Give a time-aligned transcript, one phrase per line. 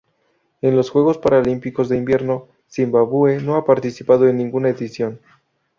[0.63, 5.19] En los Juegos Paralímpicos de Invierno Zimbabue no ha participado en ninguna edición.